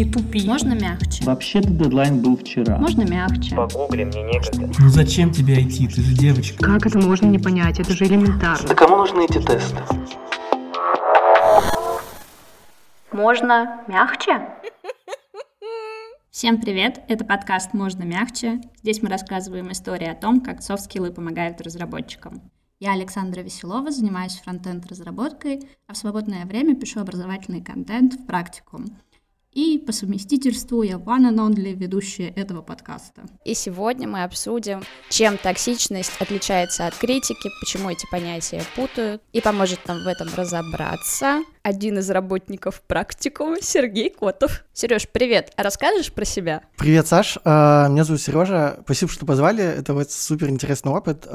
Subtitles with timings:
[0.00, 0.46] Не тупи.
[0.46, 1.22] Можно мягче?
[1.24, 2.78] Вообще-то дедлайн был вчера.
[2.78, 3.54] Можно мягче?
[3.54, 4.70] Погугли, мне некогда.
[4.78, 5.94] Ну зачем тебе IT?
[5.94, 6.64] Ты же девочка.
[6.64, 7.80] Как это можно не понять?
[7.80, 8.66] Это же элементарно.
[8.66, 9.76] Да кому нужны эти тесты?
[13.12, 14.48] Можно мягче?
[16.30, 17.02] Всем привет!
[17.08, 18.62] Это подкаст «Можно мягче».
[18.78, 22.40] Здесь мы рассказываем истории о том, как софт-скиллы помогают разработчикам.
[22.78, 28.86] Я Александра Веселова, занимаюсь фронтенд-разработкой, а в свободное время пишу образовательный контент в практикум.
[29.52, 33.22] И по совместительству я one and only ведущая этого подкаста.
[33.44, 39.80] И сегодня мы обсудим, чем токсичность отличается от критики, почему эти понятия путают, и поможет
[39.88, 44.64] нам в этом разобраться один из работников практикума Сергей Котов.
[44.72, 45.52] Сереж, привет!
[45.56, 46.62] А расскажешь про себя?
[46.76, 47.36] Привет, Саш.
[47.44, 48.78] А, меня зовут Сережа.
[48.84, 49.64] Спасибо, что позвали.
[49.64, 51.26] Это вот супер интересный опыт.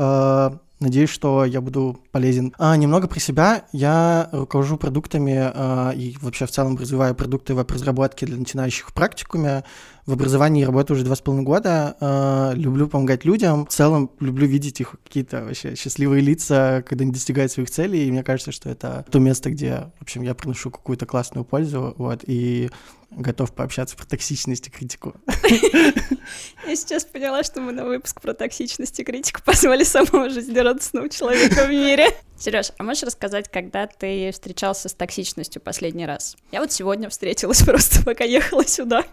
[0.86, 2.54] Надеюсь, что я буду полезен.
[2.60, 3.66] А, немного про себя.
[3.72, 9.64] Я руковожу продуктами а, и вообще в целом развиваю продукты веб-разработки для начинающих в практикуме.
[10.06, 11.98] В образовании работаю уже два с половиной года.
[12.00, 13.66] А, люблю помогать людям.
[13.66, 18.08] В целом люблю видеть их какие-то вообще счастливые лица, когда они достигают своих целей.
[18.08, 21.96] И мне кажется, что это то место, где, в общем, я приношу какую-то классную пользу.
[21.98, 22.70] Вот, и
[23.16, 25.16] готов пообщаться про токсичность и критику.
[26.68, 31.66] Я сейчас поняла, что мы на выпуск про токсичность и критику позвали самого жизнерадостного человека
[31.66, 32.10] в мире.
[32.40, 36.36] Сереж, а можешь рассказать, когда ты встречался с токсичностью последний раз?
[36.52, 39.04] Я вот сегодня встретилась просто, пока ехала сюда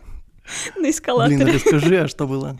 [0.76, 1.44] на эскалаторе.
[1.44, 2.58] Блин, расскажи, а что было?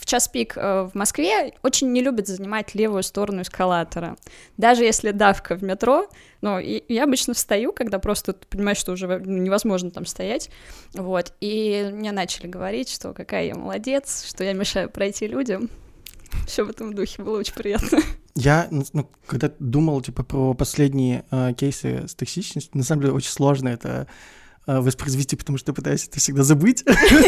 [0.00, 4.16] В час пик э, в Москве очень не любят занимать левую сторону эскалатора.
[4.56, 6.06] Даже если давка в метро,
[6.40, 10.50] ну, я обычно встаю, когда просто понимаешь, что уже невозможно там стоять,
[10.94, 15.68] вот, и мне начали говорить, что какая я молодец, что я мешаю пройти людям.
[16.46, 17.98] Все в этом духе было очень приятно.
[18.36, 23.32] Я, ну, когда думал, типа, про последние э, кейсы с токсичностью, на самом деле очень
[23.32, 24.06] сложно это
[24.78, 26.84] воспроизвести, потому что пытаюсь это всегда забыть.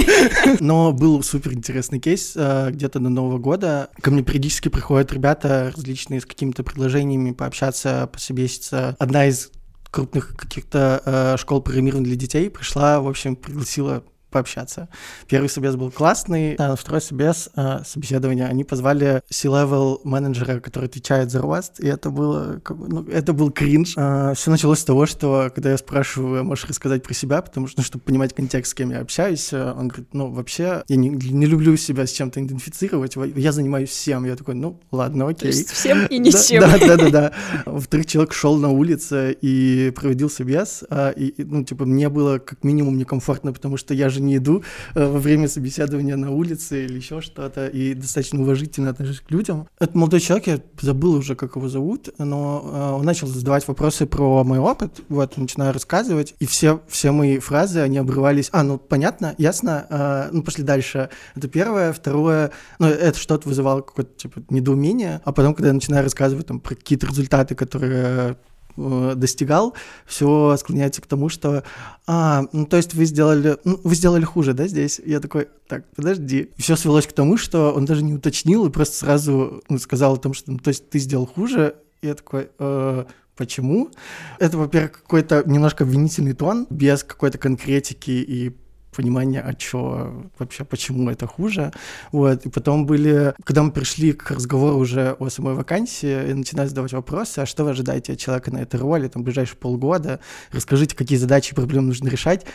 [0.61, 3.91] Но был супер интересный кейс э, где-то до Нового года.
[4.01, 8.97] Ко мне периодически приходят ребята различные с какими-то предложениями пообщаться, пособеситься.
[8.99, 9.51] Одна из
[9.91, 14.89] крупных каких-то э, школ программирования для детей пришла, в общем, пригласила пообщаться.
[15.29, 21.31] Первый собес был классный, а второй собес, а, собеседование, они позвали C-level менеджера, который отвечает
[21.31, 23.95] за рост, и это было, ну, это был кринж.
[23.97, 27.81] А, все началось с того, что когда я спрашиваю, можешь рассказать про себя, потому что,
[27.81, 31.11] ну, чтобы понимать контекст, с кем я общаюсь, а, он говорит, ну, вообще, я не,
[31.11, 34.25] не люблю себя с чем-то идентифицировать, я занимаюсь всем.
[34.25, 35.53] Я такой, ну, ладно, окей.
[35.53, 36.63] То есть всем и не всем.
[36.63, 37.33] Да, да, да, да.
[37.67, 42.65] Во-вторых, человек шел на улице и проводил собес, а, и, ну, типа, мне было как
[42.65, 44.63] минимум некомфортно, потому что я же не иду
[44.95, 49.69] э, во время собеседования на улице или еще что-то, и достаточно уважительно отношусь к людям.
[49.79, 54.07] Это молодой человек, я забыл уже, как его зовут, но э, он начал задавать вопросы
[54.07, 58.79] про мой опыт, вот, начинаю рассказывать, и все, все мои фразы, они обрывались, а, ну,
[58.79, 61.11] понятно, ясно, э, ну, пошли дальше.
[61.35, 61.93] Это первое.
[61.93, 66.61] Второе, ну, это что-то вызывало какое-то, типа, недоумение, а потом, когда я начинаю рассказывать там
[66.61, 68.37] про какие-то результаты, которые
[68.77, 69.75] достигал,
[70.07, 71.65] все склоняется к тому, что,
[72.07, 75.01] а, ну, то есть вы сделали, ну, вы сделали хуже, да, здесь?
[75.05, 76.51] Я такой, так, подожди.
[76.57, 80.19] Все свелось к тому, что он даже не уточнил и просто сразу ну, сказал о
[80.19, 81.77] том, что, ну, то есть ты сделал хуже.
[82.03, 83.05] Я такой, э,
[83.37, 83.91] почему?
[84.39, 88.57] Это, во-первых, какой-то немножко обвинительный тон, без какой-то конкретики и
[88.95, 91.73] понимание, а что вообще, почему это хуже.
[92.13, 92.47] Вот.
[92.47, 96.93] И потом были, когда мы пришли к разговору уже о самой вакансии, и начинали задавать
[96.93, 100.21] вопросы, а что вы ожидаете от человека на этой роли, там, ближайшие полгода,
[100.53, 102.47] расскажите, какие задачи и проблемы нужно решать.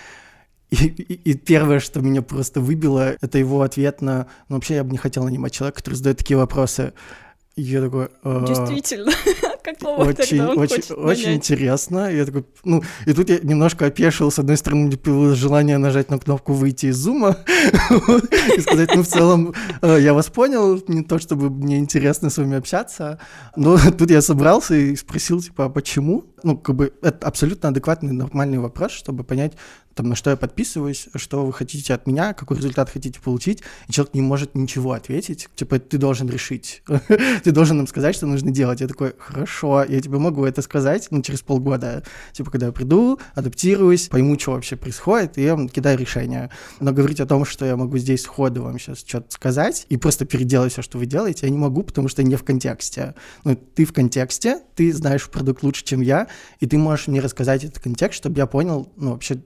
[0.69, 4.83] И, и, и первое, что меня просто выбило, это его ответ на, ну, вообще я
[4.83, 6.93] бы не хотел нанимать человека, который задает такие вопросы.
[7.55, 8.09] И я такой...
[8.23, 9.11] Э, Действительно.
[9.67, 12.09] Какого очень, тогда он очень, хочет очень интересно.
[12.09, 14.31] Я такой, ну, и тут я немножко опешил.
[14.31, 17.35] С одной стороны, появилось желание нажать на кнопку «Выйти из зума»
[18.57, 22.37] и сказать, ну, в целом, э, я вас понял, не то, чтобы мне интересно с
[22.37, 23.19] вами общаться.
[23.57, 26.23] Но тут я собрался и спросил, типа, а почему?
[26.43, 29.53] Ну, как бы, это абсолютно адекватный, нормальный вопрос, чтобы понять,
[29.97, 33.91] там, на что я подписываюсь, что вы хотите от меня, какой результат хотите получить, и
[33.91, 36.83] человек не может ничего ответить, типа, ты должен решить,
[37.43, 38.79] ты должен нам сказать, что нужно делать.
[38.79, 43.19] Я такой, хорошо, я тебе могу это сказать, ну, через полгода, типа, когда я приду,
[43.35, 46.49] адаптируюсь, пойму, что вообще происходит, и я кидаю решение.
[46.79, 50.25] Но говорить о том, что я могу здесь сходу вам сейчас что-то сказать и просто
[50.25, 53.15] переделать все, что вы делаете, я не могу, потому что не в контексте.
[53.43, 56.27] Ну, ты в контексте, ты знаешь продукт лучше, чем я,
[56.59, 59.41] и ты можешь мне рассказать этот контекст, чтобы я понял, ну, вообще,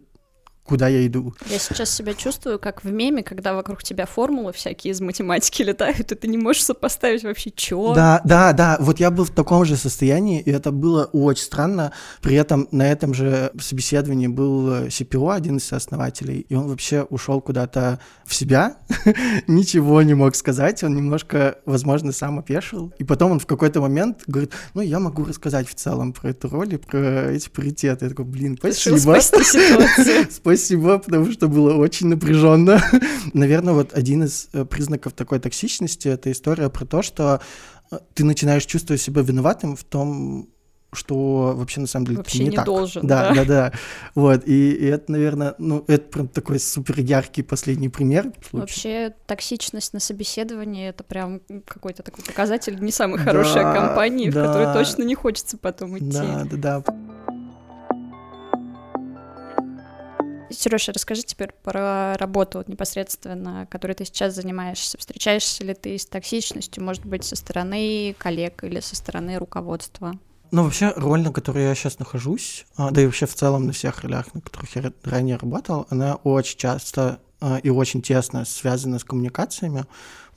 [0.63, 1.34] куда я иду.
[1.50, 6.12] Я сейчас себя чувствую, как в меме, когда вокруг тебя формулы всякие из математики летают,
[6.12, 7.94] и ты не можешь сопоставить вообще чё.
[7.94, 11.92] Да, да, да, вот я был в таком же состоянии, и это было очень странно.
[12.22, 17.42] При этом на этом же собеседовании был CPO, один из основателей, и он вообще ушел
[17.42, 18.78] куда-то в себя,
[19.48, 22.94] ничего не мог сказать, он немножко, возможно, сам опешил.
[22.98, 26.50] И потом он в какой-то момент говорит, ну, я могу рассказать в целом про эту
[26.50, 28.06] роль и про эти паритеты.
[28.06, 28.98] Я такой, блин, спасибо.
[28.98, 30.28] спасти ситуацию.
[30.51, 32.81] Спасибо, потому что было очень напряженно.
[33.33, 37.39] Наверное, вот один из э, признаков такой токсичности это история про то, что
[37.89, 40.50] э, ты начинаешь чувствовать себя виноватым в том,
[40.94, 42.65] что вообще на самом деле ты Вообще не, не так.
[42.65, 43.36] должен, Да, да.
[43.36, 43.74] да, да.
[44.13, 48.33] Вот, и, и это, наверное, ну, это прям такой супер яркий последний пример.
[48.51, 54.33] Вообще, токсичность на собеседовании— это прям какой-то такой показатель не самой хорошей Да, компании, в
[54.33, 54.47] да.
[54.47, 56.12] которую точно не хочется потом идти.
[56.12, 56.83] Да, да, да.
[60.51, 64.98] Сережа, расскажи теперь про работу вот непосредственно, которой ты сейчас занимаешься.
[64.98, 70.13] Встречаешься ли ты с токсичностью, может быть, со стороны коллег или со стороны руководства?
[70.51, 73.71] Ну, вообще, роль, на которой я сейчас нахожусь, а, да и вообще в целом на
[73.71, 78.44] всех ролях, на которых я ра- ранее работал, она очень часто а, и очень тесно
[78.44, 79.86] связана с коммуникациями.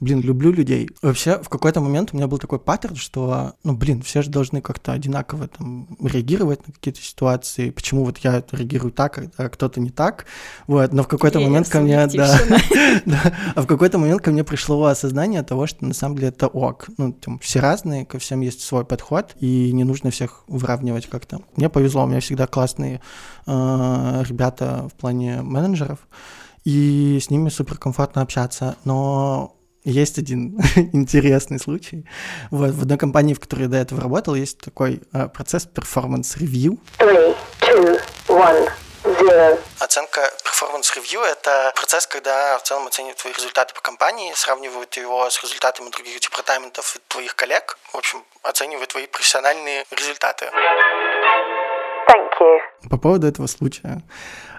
[0.04, 0.90] Блин, люблю людей.
[1.00, 4.60] Вообще, в какой-то момент у меня был такой паттерн, что, ну, блин, все же должны
[4.60, 7.70] как-то одинаково там реагировать на какие-то ситуации.
[7.70, 10.26] Почему вот я реагирую так, а кто-то не так?
[10.66, 12.38] Вот, но в какой-то момент ко мне, да,
[13.06, 16.48] да, а в какой-то момент ко мне пришло осознание того, что на самом деле это
[16.48, 16.88] ок.
[16.98, 21.40] Ну, там, все разные, ко всем есть свой подход, и не нужно всех выравнивать как-то.
[21.56, 23.00] Мне повезло, у меня всегда классные
[23.46, 26.00] э, ребята в плане менеджеров,
[26.64, 29.53] и с ними супер комфортно общаться, но
[29.84, 30.58] есть один
[30.92, 32.06] интересный случай.
[32.50, 36.35] Вот, в одной компании, в которой я до этого работал, есть такой э, процесс performance
[36.35, 38.70] review, Three, two, one,
[39.04, 39.58] zero.
[39.78, 45.28] Оценка performance review— это процесс, когда в целом оценивают твои результаты по компании, сравнивают его
[45.28, 47.78] с результатами других департаментов и твоих коллег.
[47.92, 50.46] В общем, оценивают твои профессиональные результаты.
[52.06, 52.88] Thank you.
[52.90, 54.02] По поводу этого случая.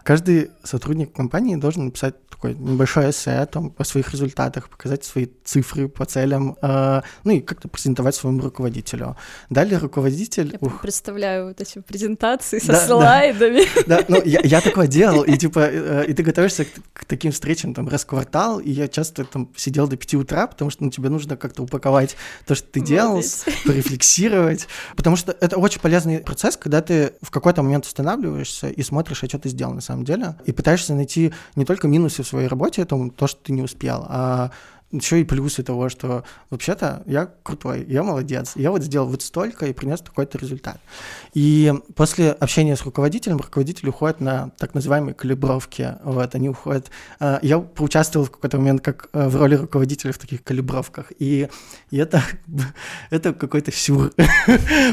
[0.03, 5.27] Каждый сотрудник компании должен написать такое небольшое эссе о, том, о своих результатах, показать свои
[5.43, 9.15] цифры по целям, э, ну и как-то презентовать своему руководителю.
[9.49, 10.51] Далее руководитель...
[10.51, 12.87] Я ух, представляю вот эти презентации со Да, да.
[12.87, 13.61] слайдами.
[13.87, 17.31] Да, ну я, я такое делал, и типа, э, и ты готовишься к, к таким
[17.31, 20.83] встречам там раз в квартал, и я часто там сидел до 5 утра, потому что
[20.83, 23.21] ну, тебе нужно как-то упаковать то, что ты делал,
[23.65, 24.67] порефлексировать,
[24.97, 29.27] потому что это очень полезный процесс, когда ты в какой-то момент останавливаешься и смотришь, а
[29.27, 32.85] что ты сделал на самом деле, и пытаешься найти не только минусы в своей работе,
[32.85, 34.51] там, то, что ты не успел, а
[34.97, 39.65] еще и плюсы того, что вообще-то я крутой, я молодец, я вот сделал вот столько
[39.65, 40.79] и принес такой-то результат.
[41.33, 45.95] И после общения с руководителем, руководитель уходит на так называемые калибровки.
[46.03, 46.89] Вот, они уходят.
[47.19, 51.11] а, Я поучаствовал в какой-то момент как а, в роли руководителя в таких калибровках.
[51.19, 51.49] И,
[51.91, 52.23] и это,
[53.09, 54.11] это какой-то сюр.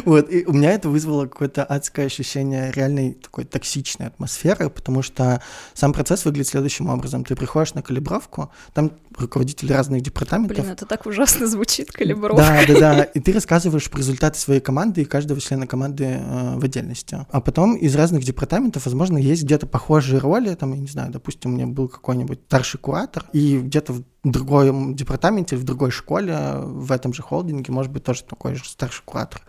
[0.04, 5.42] Вот, и у меня это вызвало какое-то адское ощущение реальной такой токсичной атмосферы, потому что
[5.74, 7.24] сам процесс выглядит следующим образом.
[7.24, 10.56] Ты приходишь на калибровку, там руководители разных департаментов.
[10.56, 12.36] Блин, это так ужасно звучит, калибровка.
[12.36, 13.02] Да, да, да.
[13.14, 17.26] И ты рассказываешь про результаты своей команды и каждого члена команды э, в отдельности.
[17.30, 20.54] А потом из разных департаментов, возможно, есть где-то похожие роли.
[20.54, 24.94] Там, я не знаю, допустим, у меня был какой-нибудь старший куратор, и где-то в другом
[24.94, 29.42] департаменте, в другой школе, в этом же холдинге, может быть, тоже такой же старший куратор.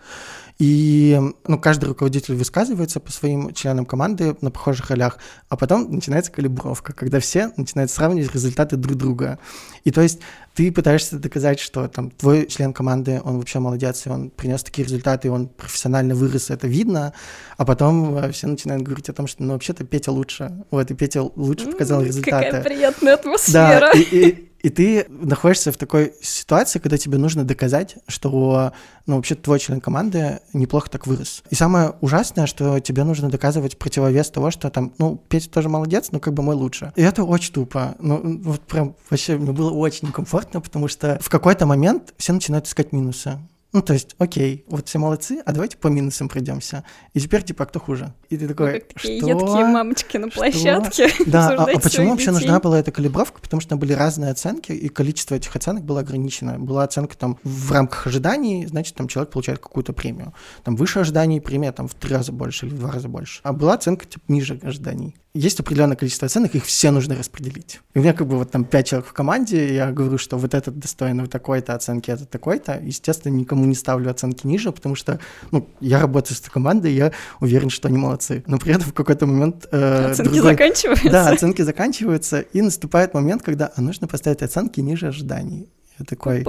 [0.58, 5.18] И ну, каждый руководитель высказывается по своим членам команды на похожих ролях,
[5.48, 9.38] а потом начинается калибровка, когда все начинают сравнивать результаты друг друга.
[9.82, 10.20] И то есть
[10.54, 14.84] ты пытаешься доказать, что там твой член команды, он вообще молодец, и он принес такие
[14.84, 17.12] результаты, и он профессионально вырос, это видно,
[17.56, 20.94] а потом э, все начинают говорить о том, что ну вообще-то Петя лучше, вот, и
[20.94, 22.46] Петя лучше показал результаты.
[22.46, 23.90] Какая приятная Да, атмосфера.
[23.94, 28.72] и, и- и ты находишься в такой ситуации, когда тебе нужно доказать, что,
[29.06, 31.42] ну, вообще твой член команды неплохо так вырос.
[31.50, 36.08] И самое ужасное, что тебе нужно доказывать противовес того, что там, ну, Петя тоже молодец,
[36.12, 36.94] но как бы мой лучше.
[36.96, 37.94] И это очень тупо.
[37.98, 40.10] Ну, вот прям вообще мне было очень
[40.44, 43.38] некомфортно, потому что в какой-то момент все начинают искать минусы.
[43.72, 46.84] Ну, то есть, окей, вот все молодцы, а давайте по минусам пройдемся.
[47.12, 48.14] И теперь, типа, а кто хуже?
[48.30, 49.28] И ты такой, как такие что?
[49.28, 50.38] едкие мамочки на Что?
[50.38, 51.08] площадке.
[51.26, 52.34] Да, а- а, почему вообще детей.
[52.46, 53.40] нужна была эта калибровка?
[53.40, 56.56] Потому что были разные оценки, и количество этих оценок было ограничено.
[56.60, 60.34] Была оценка там в рамках ожиданий, значит, там человек получает какую-то премию.
[60.62, 63.40] Там выше ожиданий премия там в три раза больше или в два раза больше.
[63.42, 65.16] А была оценка типа ниже ожиданий.
[65.34, 67.80] Есть определенное количество оценок, их все нужно распределить.
[67.92, 70.38] И у меня как бы вот там пять человек в команде, и я говорю, что
[70.38, 72.80] вот этот достоин вот такой-то оценки, этот такой-то.
[72.80, 75.18] Естественно, никому не ставлю оценки ниже, потому что,
[75.50, 78.44] ну, я работаю с этой командой, и я уверен, что они молодцы.
[78.46, 79.66] Но при этом в какой-то момент...
[79.72, 81.10] э, Оценки другой- заканчиваются.
[81.10, 85.68] Да, оценки заканчиваются, и наступает момент, когда а нужно поставить оценки ниже ожиданий.
[85.98, 86.44] Я такой...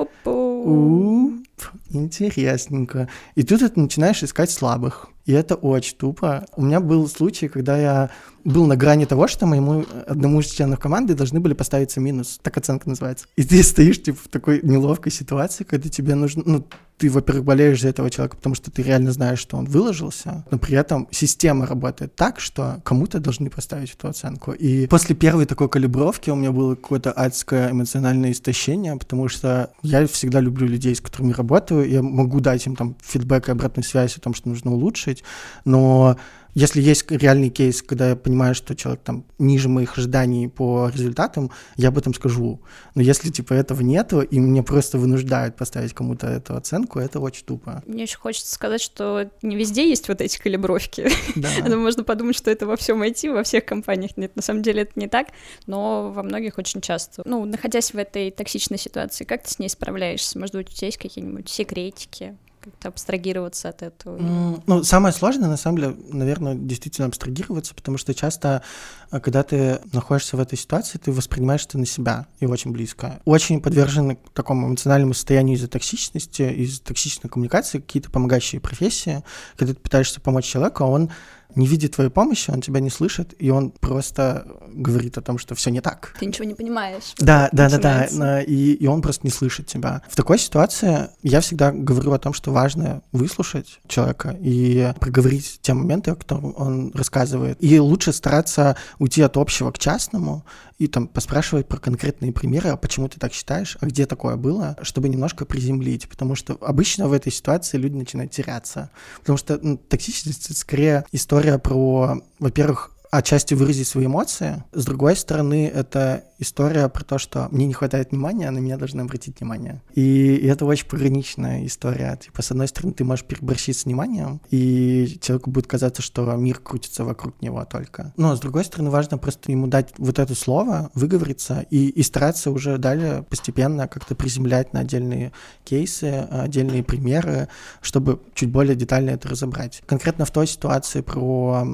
[1.89, 3.09] интересненько.
[3.35, 5.09] И тут ты начинаешь искать слабых.
[5.25, 6.45] И это очень тупо.
[6.55, 8.11] У меня был случай, когда я
[8.43, 12.39] был на грани того, что моему одному из членов команды должны были поставиться минус.
[12.43, 13.25] Так оценка называется.
[13.35, 16.43] И ты стоишь типа, в такой неловкой ситуации, когда тебе нужно...
[16.45, 16.65] Ну,
[16.97, 20.57] ты, во-первых, болеешь за этого человека, потому что ты реально знаешь, что он выложился, но
[20.57, 24.53] при этом система работает так, что кому-то должны поставить эту оценку.
[24.53, 30.07] И после первой такой калибровки у меня было какое-то адское эмоциональное истощение, потому что я
[30.07, 31.44] всегда люблю людей, с которыми работаю,
[31.81, 35.23] я могу дать им там фидбэк и обратную связь о том, что нужно улучшить,
[35.63, 36.17] но
[36.55, 41.51] если есть реальный кейс, когда я понимаю, что человек там ниже моих ожиданий по результатам,
[41.75, 42.61] я об этом скажу.
[42.95, 47.45] Но если типа этого нету, и мне просто вынуждают поставить кому-то эту оценку, это очень
[47.45, 47.83] тупо.
[47.85, 51.09] Мне еще хочется сказать, что не везде есть вот эти калибровки.
[51.35, 51.75] Да.
[51.75, 54.15] Можно подумать, что это во всем IT, во всех компаниях.
[54.15, 55.27] Нет, на самом деле это не так,
[55.67, 57.23] но во многих очень часто.
[57.25, 60.39] Ну, находясь в этой токсичной ситуации, как ты с ней справляешься?
[60.39, 62.37] Может быть, у тебя есть какие-нибудь секретики?
[62.65, 64.17] Как-то абстрагироваться от этого?
[64.65, 68.63] Ну, самое сложное, на самом деле, наверное, действительно абстрагироваться, потому что часто,
[69.11, 73.21] а, когда ты находишься в этой ситуации, ты воспринимаешь это на себя и очень близко.
[73.23, 79.23] Очень подвержены такому эмоциональному состоянию из-за токсичности, из-за токсичной коммуникации, какие-то помогающие профессии,
[79.57, 81.11] когда ты пытаешься помочь человеку, а он
[81.55, 85.55] не видит твоей помощи, он тебя не слышит, и он просто говорит о том, что
[85.55, 86.15] все не так.
[86.19, 87.13] Ты ничего не понимаешь.
[87.19, 88.41] Да, да, да, да.
[88.41, 90.01] И, и он просто не слышит тебя.
[90.07, 95.73] В такой ситуации я всегда говорю о том, что важно выслушать человека и проговорить те
[95.73, 97.57] моменты, о которых он рассказывает.
[97.63, 100.45] И лучше стараться уйти от общего к частному
[100.77, 104.75] и там поспрашивать про конкретные примеры, а почему ты так считаешь, а где такое было,
[104.81, 106.09] чтобы немножко приземлить.
[106.09, 108.89] Потому что обычно в этой ситуации люди начинают теряться.
[109.19, 114.63] Потому что ну, токсичность— это скорее история про, во-первых, отчасти выразить свои эмоции.
[114.71, 118.77] С другой стороны, это история про то, что мне не хватает внимания, а на меня
[118.77, 119.81] должны обратить внимание.
[119.93, 122.17] И, это очень пограничная история.
[122.21, 126.59] Типа, с одной стороны, ты можешь переборщить с вниманием, и человеку будет казаться, что мир
[126.59, 128.13] крутится вокруг него только.
[128.17, 132.51] Но, с другой стороны, важно просто ему дать вот это слово, выговориться, и, и стараться
[132.51, 135.31] уже далее постепенно как-то приземлять на отдельные
[135.63, 137.47] кейсы, отдельные примеры,
[137.81, 139.81] чтобы чуть более детально это разобрать.
[139.85, 141.65] Конкретно в той ситуации про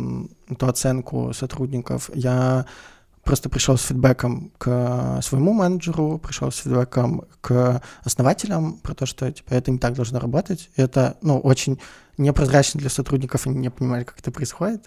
[0.54, 2.66] эту оценку сотрудников я
[3.24, 9.32] просто пришел с фидбэком к своему менеджеру, пришел с фидбэком к основателям про то, что
[9.32, 10.70] типа, это не так должно работать.
[10.76, 11.80] Это ну, очень
[12.18, 14.86] непрозрачно для сотрудников, они не понимали, как это происходит.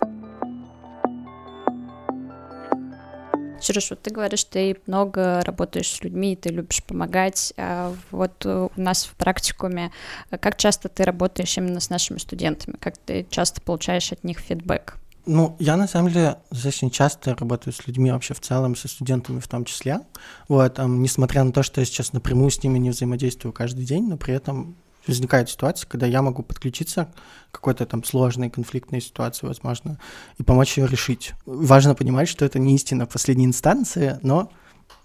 [3.60, 7.54] Сереж, вот ты говоришь, ты много работаешь с людьми, ты любишь помогать.
[7.56, 9.90] А вот э, у нас в практикуме,
[10.30, 12.76] э, как часто ты работаешь именно с нашими студентами?
[12.78, 14.98] Как ты часто получаешь от них фидбэк?
[15.26, 19.40] Ну, я на самом деле достаточно часто работаю с людьми вообще в целом, со студентами
[19.40, 20.00] в том числе.
[20.48, 24.06] Вот, эм, несмотря на то, что я сейчас напрямую с ними не взаимодействую каждый день,
[24.06, 24.76] но при этом
[25.06, 27.06] возникает ситуация, когда я могу подключиться
[27.50, 29.98] к какой-то там сложной конфликтной ситуации, возможно,
[30.38, 31.32] и помочь ее решить.
[31.46, 34.50] Важно понимать, что это не истина последней инстанции, но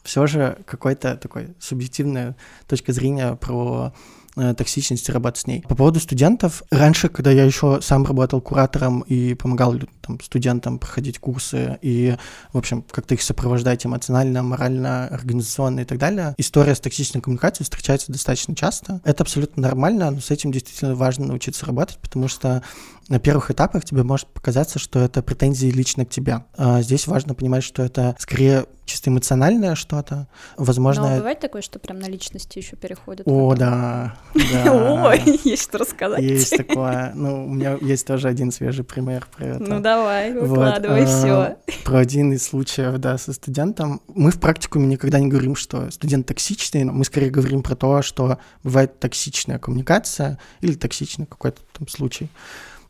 [0.03, 2.35] все же какой-то такой субъективная
[2.67, 3.93] точка зрения про
[4.39, 5.61] э, токсичность и работу с ней.
[5.67, 11.19] По поводу студентов, раньше, когда я еще сам работал куратором и помогал там, студентам проходить
[11.19, 12.15] курсы и,
[12.53, 17.65] в общем, как-то их сопровождать эмоционально, морально, организационно и так далее, история с токсичной коммуникацией
[17.65, 19.01] встречается достаточно часто.
[19.03, 22.63] Это абсолютно нормально, но с этим действительно важно научиться работать, потому что
[23.09, 26.45] на первых этапах тебе может показаться, что это претензии лично к тебе.
[26.55, 30.27] А здесь важно понимать, что это скорее чисто эмоциональное что-то.
[30.57, 33.27] Возможно, Но бывает такое, что прям на личности еще переходит?
[33.27, 34.15] о, да.
[34.35, 36.21] Ой, есть что рассказать.
[36.21, 37.11] Есть такое.
[37.15, 39.63] Ну, у меня есть тоже один свежий пример про это.
[39.63, 41.57] Ну давай, выкладывай а, все.
[41.83, 44.01] Про один из случаев, да, со студентом.
[44.07, 48.01] Мы в практикуме никогда не говорим, что студент токсичный, но мы скорее говорим про то,
[48.01, 52.29] что бывает токсичная коммуникация или токсичный какой-то там случай.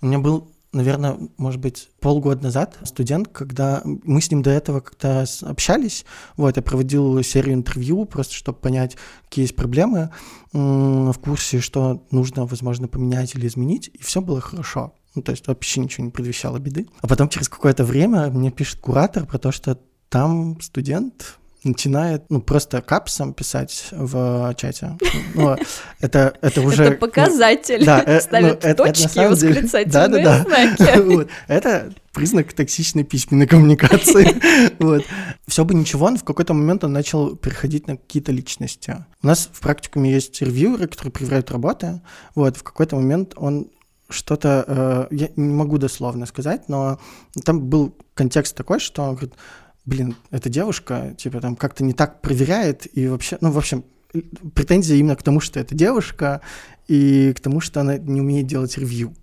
[0.01, 4.81] У меня был наверное, может быть, полгода назад студент, когда мы с ним до этого
[4.81, 6.05] как-то общались,
[6.37, 10.11] вот, я проводил серию интервью, просто чтобы понять, какие есть проблемы
[10.53, 14.93] в курсе, что нужно, возможно, поменять или изменить, и все было хорошо.
[15.15, 16.87] Ну, то есть вообще ничего не предвещало беды.
[17.01, 19.79] А потом через какое-то время мне пишет куратор про то, что
[20.09, 24.97] там студент начинает, ну, просто капсом писать в чате.
[25.35, 25.57] Ну,
[25.99, 26.83] это, это уже...
[26.85, 27.83] Это показатель.
[27.85, 30.43] Да, э, ну, Ставят это- это на точки деле- восклицательные Да-да-да.
[30.43, 30.99] знаки.
[31.15, 31.27] Вот.
[31.47, 34.35] Это признак токсичной письменной коммуникации.
[34.79, 35.03] Вот.
[35.47, 39.05] Все бы ничего, но в какой-то момент он начал переходить на какие-то личности.
[39.21, 42.01] У нас в практикуме есть ревьюеры, которые проверяют работы.
[42.35, 43.69] Вот, в какой-то момент он
[44.09, 46.99] что-то, э, я не могу дословно сказать, но
[47.45, 49.33] там был контекст такой, что он говорит,
[49.89, 53.83] блин, эта девушка, типа, там как-то не так проверяет, и вообще, ну, в общем,
[54.53, 56.41] претензия именно к тому, что это девушка,
[56.87, 59.13] и к тому, что она не умеет делать ревью.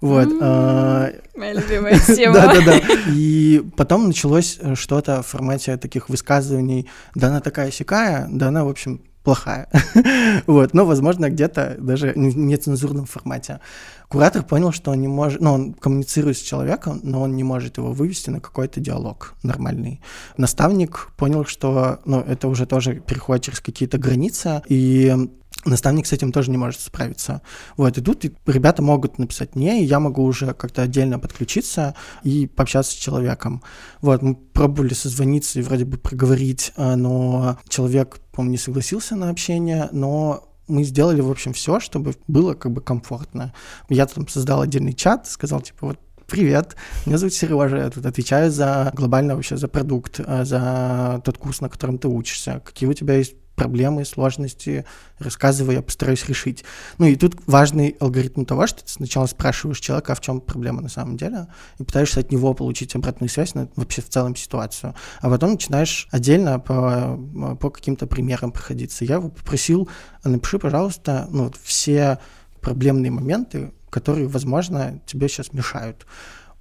[0.00, 0.28] Вот.
[0.40, 2.34] а, Моя любимая тема.
[2.34, 2.80] Да-да-да.
[3.08, 8.64] И потом началось э, что-то в формате таких высказываний, да она такая сякая, да она,
[8.64, 9.68] в общем, плохая.
[10.46, 13.60] вот, но, возможно, где-то даже в нецензурном формате.
[14.08, 17.76] Куратор понял, что он не может, ну, он коммуницирует с человеком, но он не может
[17.78, 20.00] его вывести на какой-то диалог нормальный.
[20.36, 25.14] Наставник понял, что, ну, это уже тоже переходит через какие-то границы, и
[25.64, 27.42] наставник с этим тоже не может справиться.
[27.76, 32.92] Вот, и ребята могут написать мне, и я могу уже как-то отдельно подключиться и пообщаться
[32.92, 33.62] с человеком.
[34.00, 39.30] Вот, мы пробовали созвониться и вроде бы проговорить, а, но человек, по-моему, не согласился на
[39.30, 43.52] общение, но мы сделали, в общем, все, чтобы было как бы комфортно.
[43.88, 45.98] Я там создал отдельный чат, сказал, типа, вот
[46.30, 46.76] Привет,
[47.06, 51.60] меня зовут Сережа, я тут отвечаю за глобально вообще за продукт, а, за тот курс,
[51.60, 52.62] на котором ты учишься.
[52.64, 54.86] Какие у тебя есть проблемы, сложности,
[55.18, 56.64] рассказывай, я постараюсь решить.
[56.96, 60.80] Ну и тут важный алгоритм того, что ты сначала спрашиваешь человека, а в чем проблема
[60.80, 61.46] на самом деле,
[61.78, 64.94] и пытаешься от него получить обратную связь на вообще в целом ситуацию.
[65.20, 67.20] А потом начинаешь отдельно по,
[67.60, 69.04] по каким-то примерам проходиться.
[69.04, 69.90] Я его попросил,
[70.24, 72.18] напиши, пожалуйста, ну, вот все
[72.62, 76.06] проблемные моменты, которые, возможно, тебе сейчас мешают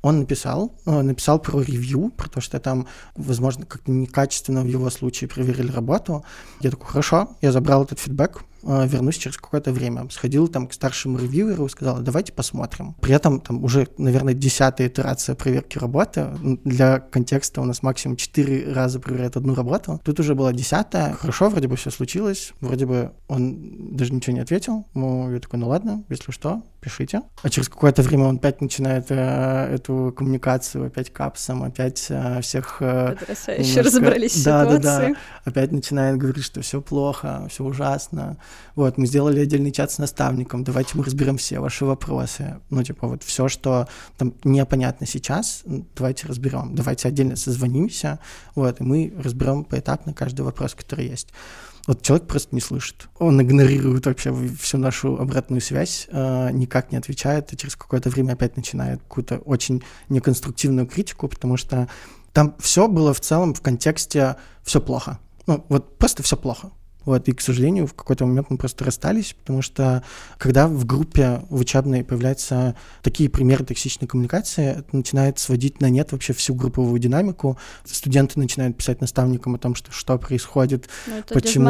[0.02, 4.90] он написал, э, написал про ревью, про то, что там, возможно, как-то некачественно в его
[4.90, 6.24] случае проверили работу.
[6.62, 10.08] Я такой, хорошо, я забрал этот фидбэк, вернусь через какое-то время.
[10.10, 12.96] Сходил там к старшему ревьюеру и сказал, давайте посмотрим.
[13.02, 16.28] При этом там уже, наверное, десятая итерация проверки работы.
[16.64, 20.00] Для контекста у нас максимум четыре раза проверяют одну работу.
[20.04, 21.14] Тут уже была десятая.
[21.14, 22.54] Хорошо, вроде бы все случилось.
[22.62, 24.86] Вроде бы он даже ничего не ответил.
[24.94, 27.22] Ну, я такой, ну ладно, если что, пишите.
[27.42, 32.78] А через какое-то время он опять начинает э, эту коммуникацию, опять капсом, опять э, всех...
[32.82, 35.14] Э, Потрясающе немножко- разобрались да, да, ситуации.
[35.14, 35.20] да.
[35.46, 38.38] Опять начинает говорить, что все плохо, все ужасно.
[38.76, 42.60] Вот, мы сделали отдельный чат с наставником, давайте мы разберем все ваши вопросы.
[42.70, 43.88] Ну, типа, вот все, что
[44.18, 45.64] там непонятно сейчас,
[45.96, 46.76] давайте разберем.
[46.76, 48.20] Давайте отдельно созвонимся,
[48.56, 51.30] вот, и мы разберем поэтапно каждый вопрос, который есть.
[51.88, 53.10] Вот человек просто не слышит.
[53.18, 58.34] Он игнорирует вообще всю нашу обратную связь, э, никак не отвечает, и через какое-то время
[58.34, 61.90] опять начинает какую-то очень неконструктивную критику, потому что
[62.32, 65.20] там все было в целом в контексте все плохо.
[65.48, 66.72] Ну, вот просто все плохо.
[67.10, 70.04] Вот, и, к сожалению, в какой-то момент мы просто расстались, потому что
[70.38, 76.12] когда в группе в учебной появляются такие примеры токсичной коммуникации, это начинает сводить на нет
[76.12, 77.58] вообще всю групповую динамику.
[77.84, 81.66] Студенты начинают писать наставникам о том, что, что происходит, Ну, Почему-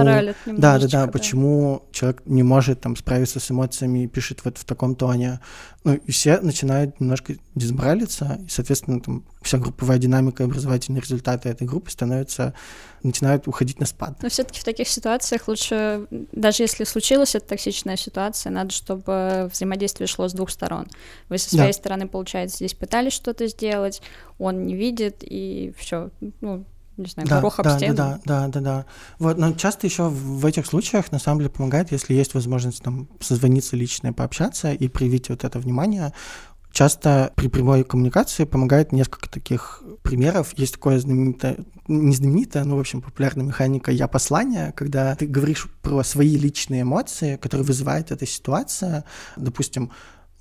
[0.58, 4.65] да, да, да, почему человек не может там справиться с эмоциями и пишет вот в
[4.65, 5.39] таком тоне.
[5.86, 11.48] Ну, и все начинают немножко дезморалиться, и, соответственно, там вся групповая динамика и образовательные результаты
[11.48, 12.54] этой группы становятся,
[13.02, 14.22] начинают уходить на спад.
[14.22, 20.08] Но все-таки в таких ситуациях лучше, даже если случилась эта токсичная ситуация, надо, чтобы взаимодействие
[20.08, 20.88] шло с двух сторон.
[21.30, 21.60] Вы со Да.
[21.60, 24.02] своей стороны, получается, здесь пытались что-то сделать,
[24.38, 26.10] он не видит, и все,
[26.42, 26.65] ну,
[26.99, 27.95] не знаю, горох об да, стену.
[27.95, 28.85] да, да, да, да.
[29.19, 33.07] Вот, но часто еще в этих случаях на самом деле помогает, если есть возможность там
[33.19, 36.13] созвониться лично и пообщаться и проявить вот это внимание.
[36.71, 40.53] Часто при прямой коммуникации помогает несколько таких примеров.
[40.55, 41.57] Есть такое знаменитое,
[41.88, 46.83] не знаменитое, но, в общем, популярная механика «я послание», когда ты говоришь про свои личные
[46.83, 49.03] эмоции, которые вызывает эта ситуация.
[49.35, 49.91] Допустим,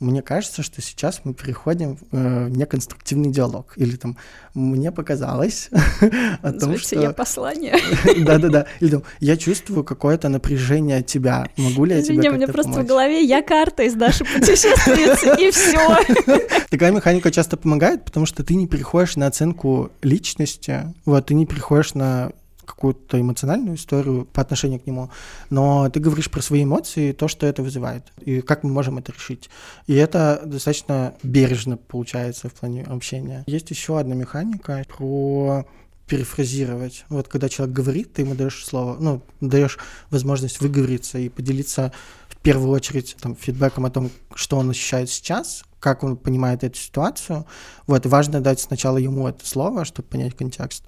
[0.00, 3.72] мне кажется, что сейчас мы переходим в э, неконструктивный диалог.
[3.76, 4.16] Или там
[4.54, 5.70] мне показалось
[6.42, 7.00] о том, что...
[7.00, 7.76] «Я послание».
[8.24, 8.66] Да-да-да.
[8.78, 11.48] Или там, я чувствую какое-то напряжение от тебя.
[11.56, 15.50] Могу ли я тебе как-то мне просто в голове я карта из нашей путешественницы, и
[15.52, 16.66] все.
[16.70, 21.44] Такая механика часто помогает, потому что ты не переходишь на оценку личности, вот, ты не
[21.46, 22.30] переходишь на
[22.68, 25.10] какую-то эмоциональную историю по отношению к нему,
[25.50, 28.98] но ты говоришь про свои эмоции, и то, что это вызывает, и как мы можем
[28.98, 29.50] это решить.
[29.86, 33.44] И это достаточно бережно получается в плане общения.
[33.46, 35.66] Есть еще одна механика про
[36.06, 37.04] перефразировать.
[37.10, 39.78] Вот когда человек говорит, ты ему даешь слово, ну, даешь
[40.10, 41.92] возможность выговориться и поделиться
[42.28, 46.76] в первую очередь там, фидбэком о том, что он ощущает сейчас, как он понимает эту
[46.76, 47.46] ситуацию.
[47.86, 50.84] Вот, важно дать сначала ему это слово, чтобы понять контекст,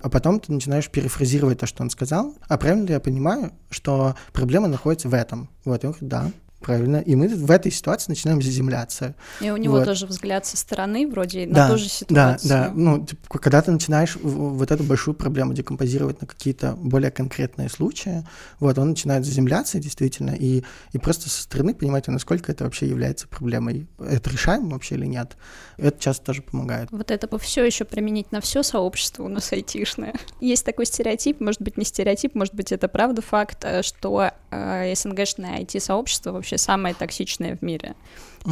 [0.00, 2.34] а потом ты начинаешь перефразировать то, что он сказал.
[2.48, 5.48] А правильно я понимаю, что проблема находится в этом?
[5.64, 6.30] Вот, и он говорит, да,
[6.64, 9.14] правильно, и мы в этой ситуации начинаем заземляться.
[9.40, 9.84] И у него Вот.
[9.84, 11.90] тоже взгляд со стороны вроде на Да, ту же Да,
[12.38, 12.48] ситуацию.
[12.48, 17.68] да, ну, типа, когда ты начинаешь вот эту большую проблему декомпозировать на какие-то более конкретные
[17.68, 18.24] случаи,
[18.60, 23.28] вот, он начинает заземляться действительно, и, и просто со стороны понимать, насколько это вообще является
[23.28, 23.86] проблемой.
[23.98, 25.36] Это решаем вообще или нет?
[25.76, 26.88] Это часто тоже помогает.
[26.90, 30.14] Вот это бы все еще применить на все сообщество у нас айтишное.
[30.40, 34.94] Есть такой стереотип, может быть, не стереотип, может быть, это правда факт, э, что э,
[34.94, 37.94] СНГшное IT-сообщество вообще самое токсичное в мире.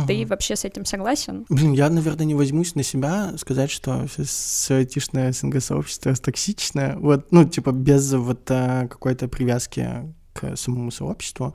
[0.06, 0.26] Ты Мгм.
[0.28, 1.44] вообще с этим согласен?
[1.50, 6.96] Блин, я, наверное, не возьмусь на себя сказать, что все айтишное СНГ-сообщество токсичное.
[6.96, 9.86] Вот, ну, типа, без вот а, какой-то привязки
[10.32, 11.54] к самому сообществу.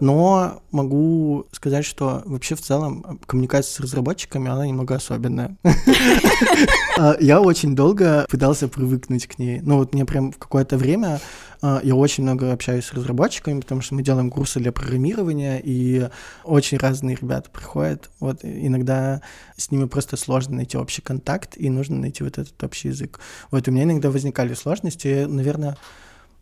[0.00, 5.56] Но могу сказать, что вообще в целом коммуникация с разработчиками, она немного особенная.
[6.98, 9.60] А, Я очень долго пытался привыкнуть к ней.
[9.60, 11.20] Ну, вот мне прям в какое-то время
[11.62, 16.08] а, я очень много общаюсь с разработчиками, потому что мы делаем курсы для программирования, и
[16.44, 18.10] очень разные ребята приходят.
[18.20, 19.22] Вот иногда
[19.56, 23.20] с ними просто сложно найти общий контакт, и нужно найти вот этот общий язык.
[23.50, 25.76] Вот у меня иногда возникали сложности, наверное,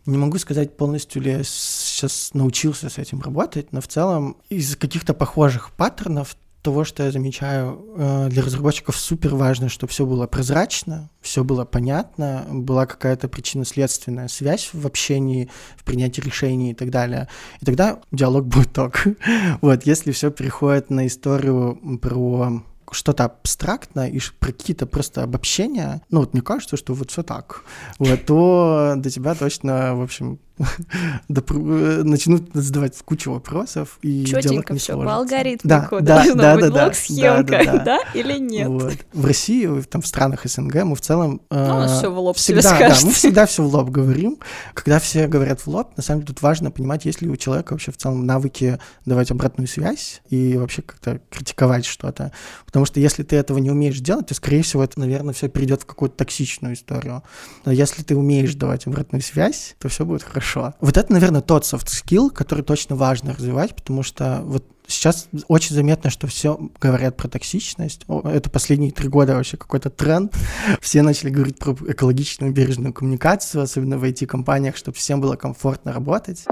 [0.07, 4.77] не могу сказать полностью ли я сейчас научился с этим работать, но в целом из
[4.77, 10.27] каких-то похожих паттернов того, что я замечаю, э, для разработчиков супер важно, чтобы все было
[10.27, 16.89] прозрачно, все было понятно, была какая-то причинно-следственная связь в общении, в принятии решений и так
[16.89, 17.29] далее.
[17.61, 19.05] И тогда диалог будет ток.
[19.61, 26.21] Вот, если все переходит на историю про что-то абстрактное и про какие-то просто обобщения, ну
[26.21, 27.63] вот мне кажется, что вот все так,
[27.99, 30.39] вот, то до тебя точно, в общем,
[31.29, 36.73] начнут задавать кучу вопросов, и Четенько все, по алгоритму Да, кода да, должно да, быть
[36.73, 38.69] да, да, да, да, да или нет?
[38.69, 38.95] Вот.
[39.13, 41.41] В России, там в странах СНГ мы в целом...
[41.51, 44.39] э, всё в лоб всегда, да, мы всегда все в лоб говорим.
[44.75, 47.73] Когда все говорят в лоб, на самом деле тут важно понимать, есть ли у человека
[47.73, 52.33] вообще в целом навыки давать обратную связь и вообще как-то критиковать что-то.
[52.65, 55.83] Потому что если ты этого не умеешь делать, то, скорее всего, это, наверное, все перейдет
[55.83, 57.23] в какую-то токсичную историю.
[57.65, 60.44] Но если ты умеешь давать обратную связь, то все будет хорошо.
[60.81, 65.75] Вот это, наверное, тот soft skill, который точно важно развивать, потому что вот Сейчас очень
[65.75, 68.05] заметно, что все говорят про токсичность.
[68.07, 70.37] О, Это последние три года вообще какой-то тренд.
[70.83, 76.45] Все начали говорить про экологичную бережную коммуникацию, особенно в IT-компаниях, чтобы всем было комфортно работать.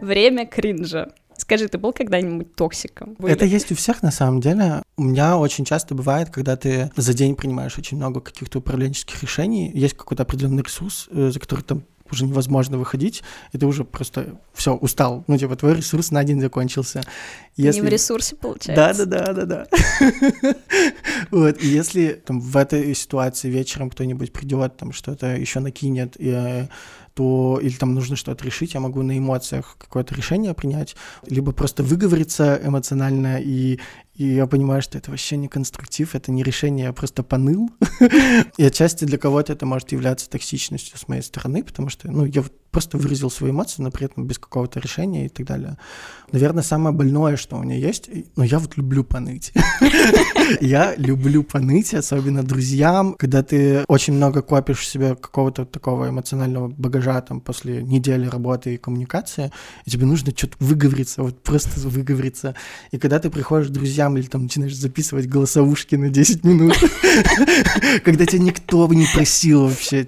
[0.00, 1.12] Время кринжа.
[1.40, 3.16] Скажи, ты был когда-нибудь токсиком?
[3.18, 3.32] Были?
[3.32, 4.82] Это есть у всех на самом деле.
[4.98, 9.70] У меня очень часто бывает, когда ты за день принимаешь очень много каких-то управленческих решений,
[9.72, 13.22] есть какой-то определенный ресурс, э, за который там уже невозможно выходить,
[13.52, 15.24] и ты уже просто все устал.
[15.28, 17.02] Ну, типа, твой ресурс на день закончился.
[17.56, 19.06] Не в ресурсе, получается.
[19.06, 20.54] Да, да, да, да, да.
[21.30, 26.30] Вот, и если там в этой ситуации вечером кто-нибудь придет, там что-то еще накинет, и,
[26.30, 26.66] э,
[27.14, 30.96] то или там нужно что-то решить, я могу на эмоциях какое-то решение принять,
[31.26, 33.78] либо просто выговориться эмоционально, и,
[34.20, 37.70] и я понимаю, что это вообще не конструктив, это не решение, я просто поныл.
[38.58, 42.44] И отчасти для кого-то это может являться токсичностью с моей стороны, потому что, ну, я
[42.70, 45.76] просто выразил свои эмоции, но при этом без какого-то решения и так далее.
[46.32, 49.52] Наверное, самое больное, что у меня есть, но я вот люблю поныть.
[50.60, 56.68] Я люблю поныть, особенно друзьям, когда ты очень много копишь в себе какого-то такого эмоционального
[56.68, 59.52] багажа там после недели работы и коммуникации,
[59.84, 62.56] и тебе нужно что-то выговориться, вот просто выговориться.
[62.90, 66.76] И когда ты приходишь к друзьям или там начинаешь записывать голосовушки на 10 минут,
[68.04, 70.04] когда тебя никто бы не просил вообще,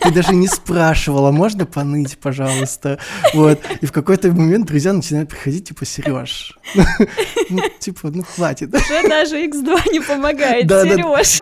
[0.00, 2.98] ты, даже не спрашивала, можно поныть, пожалуйста,
[3.34, 3.60] вот.
[3.80, 6.58] И в какой-то момент друзья начинают приходить, типа, Сереж,
[7.50, 8.74] ну, типа, ну, хватит.
[8.74, 10.68] Уже даже X2 не помогает.
[10.68, 11.38] Сереж.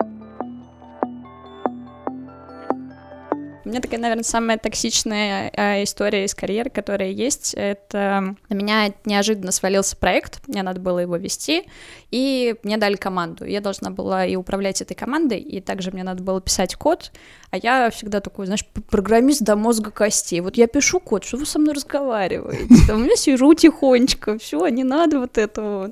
[3.65, 7.55] У меня такая, наверное, самая токсичная э, история из карьеры, которая есть.
[7.55, 11.63] Это на меня неожиданно свалился проект, мне надо было его вести,
[12.11, 13.43] и мне дали команду.
[13.43, 17.11] Я должна была и управлять этой командой, и также мне надо было писать код,
[17.49, 20.41] а я всегда такой, знаешь, программист до мозга костей.
[20.41, 22.67] Вот я пишу код, что вы со мной разговариваете?
[22.87, 25.91] Там, я сижу тихонечко, все, не надо вот этого.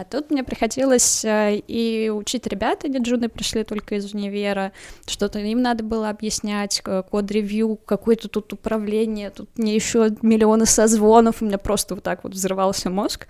[0.00, 4.72] А тут мне приходилось э, и учить ребят, они джуны пришли только из универа,
[5.06, 11.44] что-то им надо было объяснять, код-ревью, какое-то тут управление, тут мне еще миллионы созвонов, у
[11.44, 13.28] меня просто вот так вот взрывался мозг.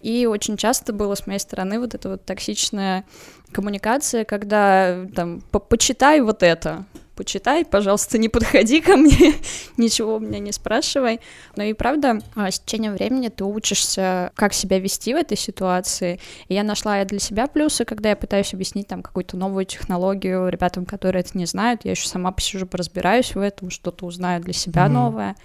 [0.00, 3.04] И очень часто было с моей стороны вот эта вот токсичная
[3.52, 9.34] коммуникация, когда там «По- почитай вот это, почитай, пожалуйста, не подходи ко мне,
[9.76, 11.20] ничего у меня не спрашивай.
[11.56, 16.20] Но и правда, а, с течением времени ты учишься, как себя вести в этой ситуации.
[16.48, 20.84] И я нашла для себя плюсы, когда я пытаюсь объяснить там какую-то новую технологию ребятам,
[20.84, 21.84] которые это не знают.
[21.84, 24.92] Я еще сама посижу, поразбираюсь в этом, что-то узнаю для себя Мгм.
[24.94, 25.36] новое.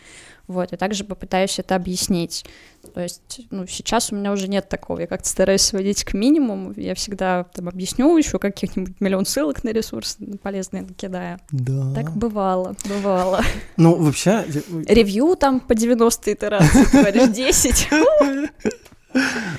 [0.47, 2.45] Вот, и также попытаюсь это объяснить.
[2.93, 4.99] То есть, ну, сейчас у меня уже нет такого.
[4.99, 6.73] Я как-то стараюсь сводить к минимуму.
[6.75, 11.39] Я всегда там объясню еще каких-нибудь миллион ссылок на ресурсы полезные накидаю.
[11.51, 11.93] Да.
[11.93, 13.41] Так бывало, бывало.
[13.77, 14.45] Ну, вообще...
[14.87, 17.89] Ревью там по 90 итерации, говоришь, 10.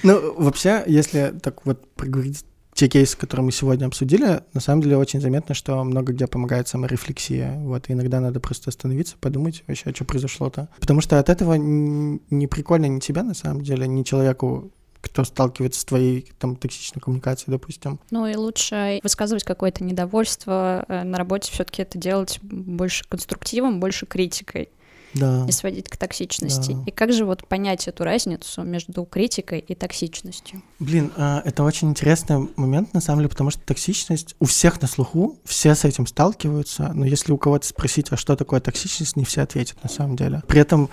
[0.02, 2.42] Ну, вообще, если так вот проговорить
[2.82, 6.66] те кейсы, которые мы сегодня обсудили, на самом деле очень заметно, что много где помогает
[6.66, 7.56] саморефлексия.
[7.60, 10.68] Вот, и иногда надо просто остановиться, подумать вообще, что произошло-то.
[10.80, 15.80] Потому что от этого не прикольно ни тебя, на самом деле, ни человеку, кто сталкивается
[15.80, 18.00] с твоей там токсичной коммуникацией, допустим.
[18.10, 24.06] Ну и лучше высказывать какое-то недовольство э, на работе, все-таки это делать больше конструктивом, больше
[24.06, 24.70] критикой.
[25.14, 25.44] Да.
[25.48, 26.72] и сводить к токсичности.
[26.72, 26.82] Да.
[26.86, 30.62] И как же вот понять эту разницу между критикой и токсичностью?
[30.78, 34.88] Блин, а, это очень интересный момент, на самом деле, потому что токсичность у всех на
[34.88, 39.24] слуху, все с этим сталкиваются, но если у кого-то спросить, а что такое токсичность, не
[39.24, 40.42] все ответят на самом деле.
[40.46, 40.88] При этом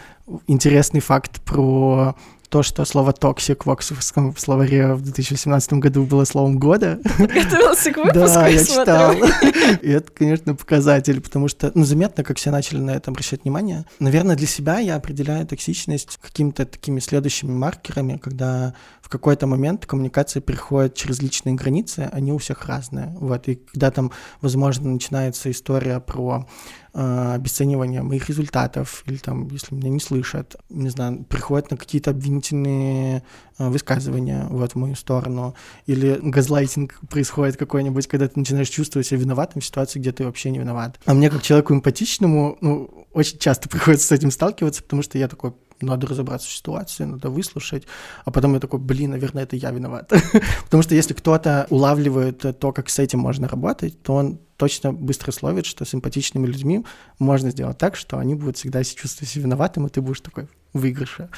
[0.48, 2.16] интересный факт про
[2.50, 7.00] то, что слово «toxic» в Оксфордском словаре в 2017 году было словом года.
[7.20, 9.14] Готовился к выпуску, Да, я читал.
[9.82, 13.86] И это, конечно, показатель, потому что, ну, заметно, как все начали на это обращать внимание.
[14.00, 20.42] Наверное, для себя я определяю токсичность какими-то такими следующими маркерами, когда в какой-то момент коммуникация
[20.42, 23.16] переходит через личные границы, они у всех разные.
[23.20, 26.48] Вот, и когда там, возможно, начинается история про
[26.94, 32.12] э, обесценивание моих результатов, или там, если меня не слышат, не знаю, приходят на какие-то
[32.12, 33.22] обвинительные э,
[33.58, 39.62] высказывания вот, в мою сторону, или газлайтинг происходит какой-нибудь, когда ты начинаешь чувствовать себя виноватым
[39.62, 41.00] в ситуации, где ты вообще не виноват.
[41.06, 45.28] А мне, как человеку эмпатичному, ну, очень часто приходится с этим сталкиваться, потому что я
[45.28, 47.84] такой, надо разобраться в ситуации, надо выслушать,
[48.26, 50.12] а потом я такой, блин, наверное, это я виноват.
[50.66, 55.32] Потому что если кто-то улавливает то, как с этим можно работать, то он точно быстро
[55.32, 56.86] словит, что с эмпатичными людьми
[57.18, 60.80] можно сделать так, что они будут всегда чувствовать себя виноватым, и ты будешь такой в
[60.80, 61.30] выигрыше.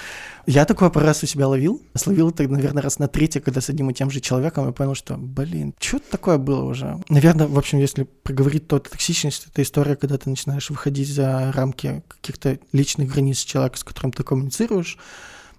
[0.46, 1.82] Я такой раз у себя ловил.
[1.96, 4.96] Словил это, наверное, раз на третий, когда с одним и тем же человеком, я понял,
[4.96, 6.98] что, блин, что такое было уже?
[7.10, 12.04] Наверное, в общем, если проговорить, то токсичность— это история, когда ты начинаешь выходить за рамки
[12.08, 14.98] каких-то личных границ человека, с которым ты коммуницируешь.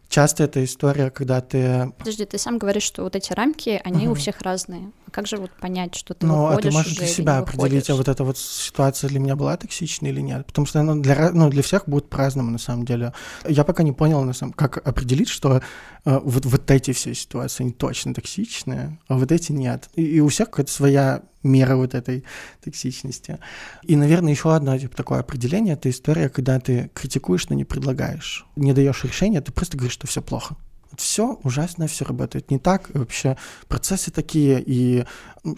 [0.09, 4.11] Часто это история, когда ты Подожди, ты сам говоришь, что вот эти рамки, они у
[4.11, 4.21] Мгм.
[4.21, 4.91] всех разные.
[5.13, 8.09] Как же вот понять, что ты Ну, а ты можешь для себя определить, а вот
[8.09, 10.47] эта вот ситуация для меня была токсичной или нет.
[10.47, 13.13] Потому что она для, ну, для всех будет по-разному, на самом деле.
[13.47, 15.61] Я пока не понял, на самом, как определить, что
[16.05, 19.91] э, вот, вот эти все ситуации, они точно токсичные, а вот эти нет.
[19.95, 22.25] И, и у всех какая-то своя мера вот этой
[22.65, 23.39] токсичности.
[23.83, 28.47] И, наверное, еще одно типа, такое определение— это история, когда ты критикуешь, но не предлагаешь.
[28.57, 30.57] Не даешь решения, ты просто говоришь, что все плохо.
[30.97, 32.91] Все ужасно, все работает не так.
[32.95, 33.37] И вообще
[33.69, 35.05] процессы такие, и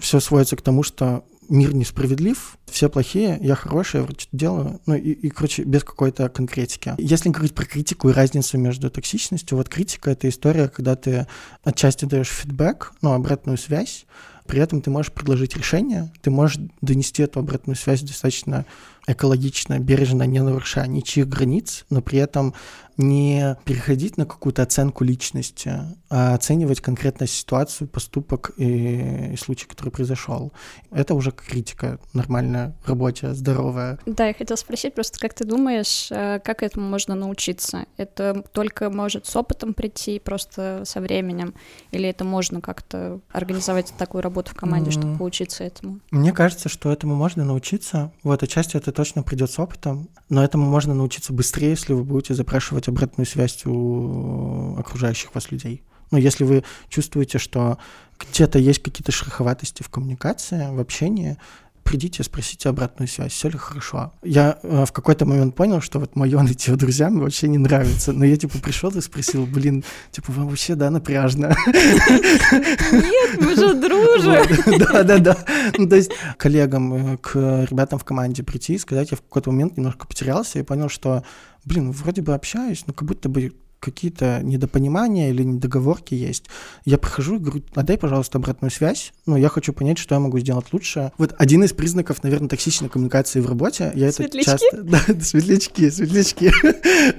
[0.00, 4.80] все сводится к тому, что мир несправедлив, все плохие, я хороший, я вроде что-то делаю,
[4.86, 6.94] ну и, и, короче, без какой-то конкретики.
[6.98, 11.26] Если говорить про критику и разницу между токсичностью, вот критика— это история, когда ты
[11.62, 14.06] отчасти даешь фидбэк, ну, обратную связь,
[14.46, 18.66] при этом ты можешь предложить решение, ты можешь донести эту обратную связь достаточно
[19.06, 22.54] экологично, бережно, не нарушая ничьих границ, но при этом
[22.96, 25.72] не переходить на какую-то оценку личности,
[26.10, 30.52] а оценивать конкретно ситуацию, поступок и, и случай, который произошел.
[30.90, 33.98] Это уже критика нормальная, рабочая, здоровая.
[34.06, 37.86] Да, я хотела спросить просто, как ты думаешь, э, как этому можно научиться?
[37.96, 41.54] Это только может с опытом прийти, просто со временем?
[41.90, 46.00] Или это можно как-то организовать такую работу в команде, чтобы поучиться этому?
[46.10, 48.12] Мне кажется, что этому можно научиться.
[48.22, 52.34] Вот, отчасти это точно придет с опытом, но этому можно научиться быстрее, если вы будете
[52.34, 55.82] запрашивать обратную связь у окружающих вас людей.
[56.10, 57.78] Ну, если вы чувствуете, что
[58.18, 61.38] где-то есть какие-то шероховатости в коммуникации, в общении,
[61.84, 64.12] придите, спросите обратную связь, все ли хорошо.
[64.22, 68.12] Я э, в какой-то момент понял, что вот мое нытье друзьям вообще не нравится.
[68.12, 71.54] Но я типа пришел и спросил, блин, типа вам вообще, да, напряжно.
[71.72, 74.78] Нет, мы же дружим!
[74.78, 75.36] Да, да, да.
[75.78, 79.50] Ну, то есть коллегам, э, к ребятам в команде прийти и сказать, я в какой-то
[79.50, 81.22] момент немножко потерялся и понял, что,
[81.64, 83.52] блин, вроде бы общаюсь, но как будто бы
[83.84, 86.44] какие-то недопонимания или недоговорки есть.
[86.84, 89.12] Я прихожу и говорю, отдай, пожалуйста, обратную связь.
[89.26, 91.12] Ну, я хочу понять, что я могу сделать лучше.
[91.18, 93.92] Вот один из признаков, наверное, токсичной коммуникации в работе.
[93.94, 94.50] Я это Светлячки?
[94.50, 94.82] часто...
[94.84, 96.52] Да, светлячки, светлячки.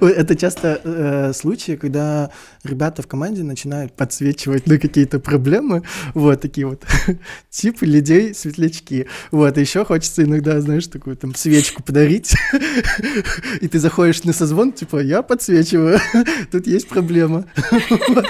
[0.00, 2.30] Это часто э, случаи, когда
[2.64, 5.82] ребята в команде начинают подсвечивать на какие-то проблемы.
[6.14, 6.84] Вот такие вот
[7.50, 9.06] типы людей светлячки.
[9.30, 12.34] Вот, еще хочется иногда, знаешь, такую там свечку подарить.
[13.60, 16.00] И ты заходишь на созвон, типа, я подсвечиваю,
[16.58, 17.44] тут есть проблема.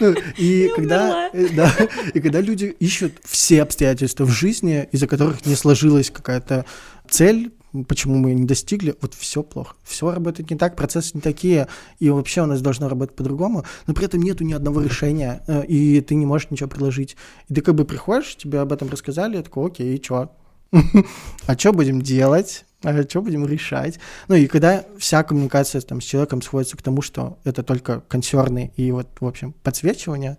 [0.00, 1.70] Ну, И когда, э, да,
[2.14, 6.64] и когда люди ищут все обстоятельства в жизни, из-за которых не сложилась какая-то
[7.08, 7.52] цель,
[7.88, 9.76] почему мы не достигли, вот все плохо.
[9.82, 13.92] Все работает не так, процессы не такие, и вообще у нас должно работать по-другому, но
[13.92, 17.16] при этом нету ни одного решения, э, и ты не можешь ничего предложить.
[17.48, 20.30] И ты как бы приходишь, тебе об этом рассказали, я такой, окей, и чё?
[21.46, 22.64] А что будем делать?
[22.82, 23.98] А что будем решать?
[24.28, 28.72] Ну и когда вся коммуникация там, с человеком сводится к тому, что это только консерны
[28.76, 30.36] и вот, в общем, подсвечивание,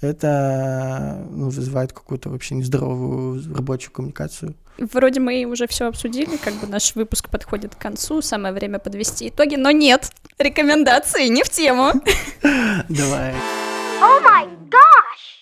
[0.00, 4.54] это ну, вызывает какую-то вообще нездоровую рабочую коммуникацию.
[4.78, 9.28] Вроде мы уже все обсудили, как бы наш выпуск подходит к концу, самое время подвести
[9.28, 11.92] итоги, но нет, рекомендации не в тему.
[12.88, 13.34] Давай.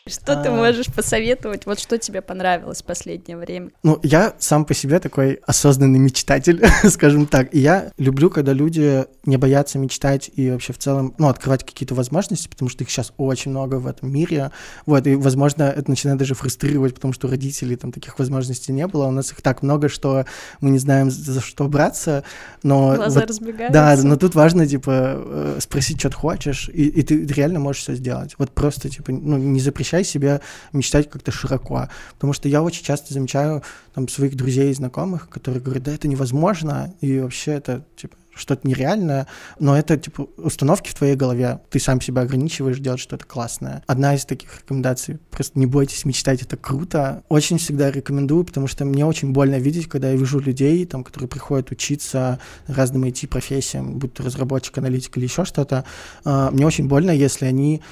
[0.09, 0.53] Что ты А.
[0.53, 1.65] можешь посоветовать?
[1.65, 3.71] Вот что тебе понравилось в последнее время?
[3.85, 6.61] Ну, я сам по себе такой осознанный мечтатель,
[6.91, 7.55] скажем так.
[7.55, 11.95] И я люблю, когда люди не боятся мечтать и вообще в целом, ну, открывать какие-то
[11.95, 14.51] возможности, потому что их сейчас очень много в этом мире.
[14.87, 18.88] Вот, и, возможно, это начинает даже фрустрировать, потому что у родителей там таких возможностей не
[18.88, 19.07] было.
[19.07, 20.25] У нас их так много, что
[20.61, 22.25] мы не знаем, за что браться.
[22.65, 23.73] Но Глаза вот- разбегаются.
[23.73, 27.83] да, но тут важно, типа, э, спросить, что ты хочешь, и, и ты реально можешь
[27.83, 28.35] все сделать.
[28.38, 29.61] Вот просто, типа, ну, не
[29.92, 30.40] запрещай себе
[30.72, 31.88] мечтать как-то широко.
[32.14, 33.62] Потому что я очень часто замечаю
[33.94, 38.66] там своих друзей и знакомых, которые говорят, да это невозможно, и вообще это, типа, что-то
[38.66, 39.26] нереальное,
[39.59, 41.61] но это, типа, установки в твоей голове.
[41.68, 43.83] Ты сам себя ограничиваешь делать что-то классное.
[43.87, 47.22] Одна из таких рекомендаций, просто не бойтесь мечтать, это круто.
[47.28, 51.28] Очень всегда рекомендую, потому что мне очень больно видеть, когда я вижу людей, там, которые
[51.28, 55.85] приходят учиться разным IT-профессиям, будь то разработчик, аналитик или еще что-то.
[56.24, 57.83] А, Мне очень больно, если они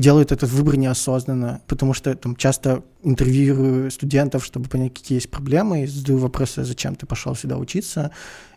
[0.00, 5.84] делают этот выбор неосознанно, потому что там часто интервьюирую студентов, чтобы понять, какие есть проблемы,
[5.84, 8.10] и задаю вопросы, зачем ты пошел сюда учиться,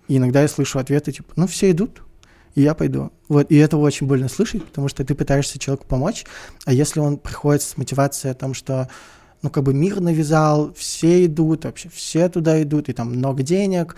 [0.08, 2.02] и иногда я слышу ответы, типа, ну, все идут,
[2.56, 3.12] и я пойду.
[3.28, 6.26] Вот, и это очень больно слышать, потому что ты пытаешься человеку помочь,
[6.66, 8.88] а если он приходит с мотивацией о том, что
[9.42, 13.98] ну, как бы мир навязал, все идут, вообще все туда идут, и там много денег,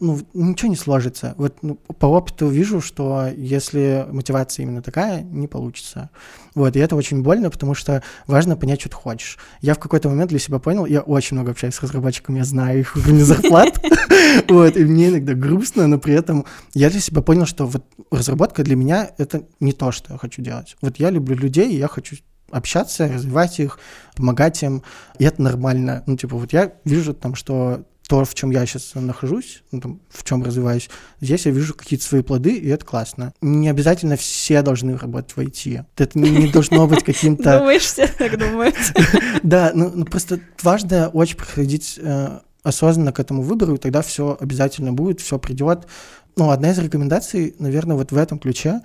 [0.00, 1.34] ну, ничего не сложится.
[1.36, 6.10] Вот ну, по опыту вижу, что если мотивация именно такая, не получится.
[6.54, 9.38] Вот, и это очень больно, потому что важно понять, что ты хочешь.
[9.60, 12.80] Я в какой-то момент для себя понял, я очень много общаюсь с разработчиками, я знаю
[12.80, 13.78] их уровень зарплат,
[14.48, 18.64] вот, и мне иногда грустно, но при этом я для себя понял, что вот разработка
[18.64, 20.76] для меня это не то, что я хочу делать.
[20.80, 22.16] Вот я люблю людей, я хочу
[22.50, 23.78] общаться, развивать их,
[24.16, 24.82] помогать им,
[25.18, 26.02] и это нормально.
[26.06, 30.00] Ну, типа, вот я вижу там, что то, в чем я сейчас нахожусь, ну, там,
[30.08, 33.32] в чем развиваюсь, здесь я вижу какие-то свои плоды, и это классно.
[33.40, 35.84] Не обязательно все должны работать в IT.
[35.96, 37.58] Это не, не должно быть каким-то...
[37.60, 38.74] Думаешь, все так думают?
[39.44, 44.36] Да, ну, ну, просто важно очень подходить э, осознанно к этому выбору, и тогда все
[44.40, 45.86] обязательно будет, все придет.
[46.34, 48.80] Ну, одна из рекомендаций, наверное, вот в этом ключе,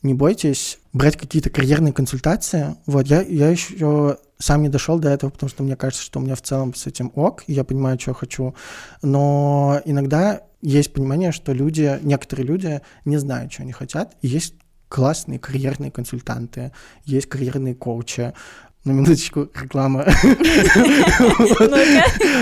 [0.00, 2.76] не бойтесь брать какие-то карьерные консультации.
[2.86, 6.22] Вот, я, я еще сам не дошел до этого, потому что мне кажется, что у
[6.22, 8.54] меня в целом с этим ок, и я понимаю, что хочу.
[9.02, 14.54] Но иногда есть понимание, что люди, некоторые люди не знают, что они хотят, и есть
[14.88, 16.72] классные карьерные консультанты,
[17.04, 18.32] есть карьерные коучи.
[18.84, 20.04] На минуточку реклама.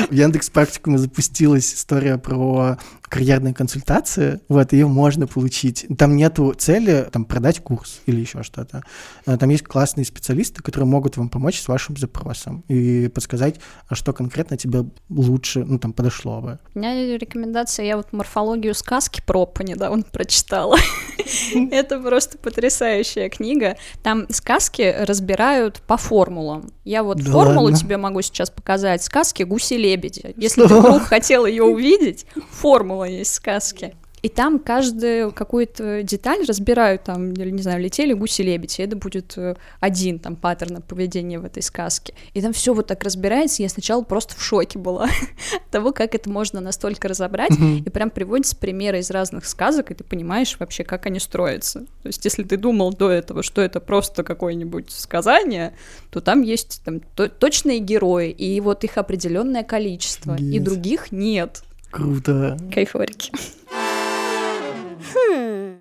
[0.09, 4.41] В Яндекс Практикуме запустилась история про карьерные консультации.
[4.49, 5.87] Вот, ее можно получить.
[5.99, 8.83] Там нету цели там, продать курс или еще что-то.
[9.27, 13.57] А Там есть классные специалисты, которые могут вам помочь с вашим запросом и подсказать,
[13.89, 16.59] а что конкретно тебе лучше, ну, там, подошло бы.
[16.75, 20.77] У меня рекомендация, я вот морфологию сказки Пропа недавно прочитала.
[21.71, 23.77] Это просто потрясающая книга.
[24.03, 26.71] Там сказки разбирают по формулам.
[26.85, 29.03] Я вот формулу тебе могу сейчас показать.
[29.03, 30.35] Сказки гуси-лебеди.
[30.37, 32.27] Если ты вдруг хотел ее увидеть,
[32.99, 33.95] формула есть сказки.
[34.21, 39.55] И там каждую какую-то деталь разбирают, там, не знаю, летели гуси-лебеди, и это будет э,
[39.79, 42.15] один там паттерн поведения в этой сказке.
[42.35, 45.05] И там все вот так разбирается, и я сначала просто в шоке была
[45.55, 49.95] от того, как это можно настолько разобрать, и прям приводятся примеры из разных сказок, и
[49.95, 51.87] ты понимаешь вообще, как они строятся.
[52.03, 55.75] То есть, если ты думал до этого, что это просто какое-нибудь сказание,
[56.11, 60.65] то там есть там, то- точные герои, и вот их определенное количество, и Офигеть.
[60.65, 61.63] других нет.
[61.91, 62.57] Круто.
[62.73, 63.33] Кайфорики.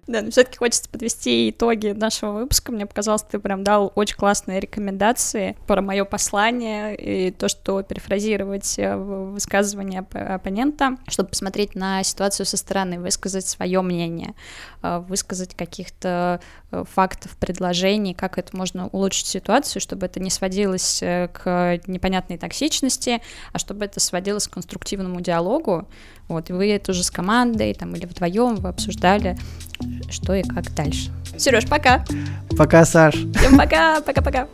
[0.08, 2.72] Да, но все-таки хочется подвести итоги нашего выпуска.
[2.72, 8.80] Мне показалось, ты прям дал очень классные рекомендации про мое послание и то, что перефразировать
[8.80, 14.34] э, высказывание оп- оппонента, чтобы посмотреть на ситуацию со стороны, высказать свое мнение,
[14.82, 16.40] э, высказать каких-то
[16.72, 23.22] э, фактов, предложений, как это можно улучшить ситуацию, чтобы это не сводилось к непонятной токсичности,
[23.52, 25.90] а чтобы это сводилось к конструктивному диалогу.
[26.28, 29.38] Вот, вы это уже с командой там, или вдвоем вы обсуждали,
[30.10, 31.12] что и как дальше.
[31.38, 32.06] Сереж, пока.
[32.58, 33.16] Пока, Саш.
[33.16, 34.48] Всем пока, пока-пока.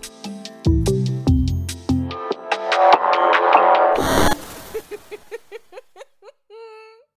[0.66, 0.98] thank
[3.18, 3.33] you